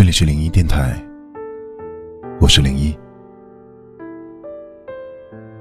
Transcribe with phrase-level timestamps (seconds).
[0.00, 0.98] 这里是零一电台，
[2.40, 2.98] 我是零一。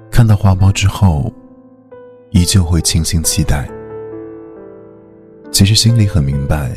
[0.09, 1.29] 看到花苞之后，
[2.29, 3.69] 依旧会倾心期待。
[5.51, 6.71] 其实心里很明白，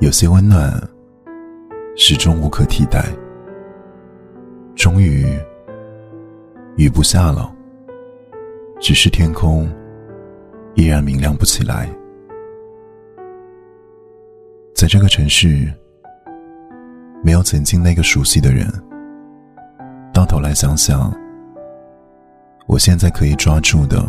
[0.00, 0.72] 有些温暖
[1.94, 3.04] 始终无可替代。
[4.74, 5.26] 终于，
[6.76, 7.54] 雨不下了，
[8.80, 9.68] 只是天空
[10.74, 11.86] 依然明亮不起来。
[14.72, 15.70] 在这个城市。
[17.24, 18.70] 没有曾经那个熟悉的人，
[20.12, 21.10] 到头来想想，
[22.66, 24.06] 我现在可以抓住的，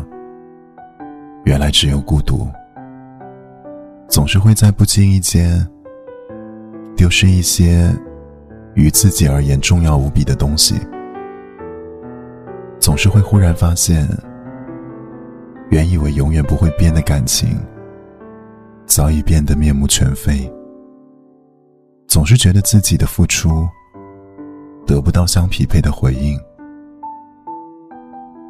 [1.46, 2.46] 原来只有孤独。
[4.10, 5.66] 总是会在不经意间，
[6.98, 7.90] 丢失一些
[8.74, 10.76] 与自己而言重要无比的东西。
[12.82, 14.06] 总是会忽然发现，
[15.70, 17.58] 原以为永远不会变的感情，
[18.86, 20.52] 早已变得面目全非。
[22.16, 23.68] 总是觉得自己的付出
[24.88, 26.40] 得不到相匹配的回应，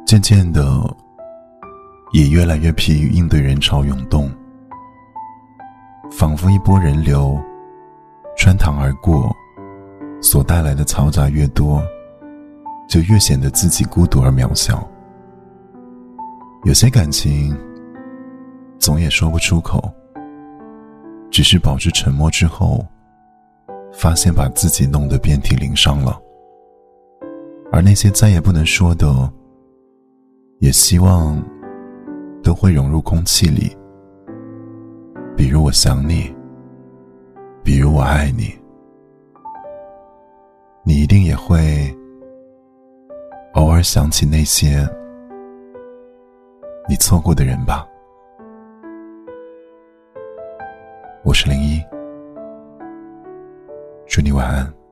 [0.06, 0.62] 渐渐的
[2.12, 4.30] 也越来越疲于应对人潮涌动，
[6.12, 7.36] 仿佛一波人流
[8.36, 9.34] 穿堂而过，
[10.22, 11.82] 所带来的嘈杂越多，
[12.88, 14.88] 就越显得自己孤独而渺小。
[16.62, 17.52] 有些感情
[18.78, 19.92] 总也说不出口，
[21.32, 22.86] 只是保持沉默之后。
[23.98, 26.20] 发现把自己弄得遍体鳞伤了，
[27.72, 29.32] 而那些再也不能说的，
[30.58, 31.42] 也希望
[32.42, 33.74] 都会融入空气里。
[35.34, 36.32] 比如我想你，
[37.64, 38.54] 比如我爱你，
[40.84, 41.90] 你一定也会
[43.54, 44.86] 偶尔想起那些
[46.86, 47.86] 你错过的人吧。
[51.24, 51.82] 我是零一。
[54.16, 54.85] 祝你晚安。